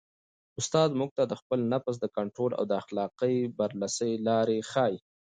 [0.59, 4.95] استاد موږ ته د خپل نفس د کنټرول او د اخلاقي برلاسۍ لارې ښيي.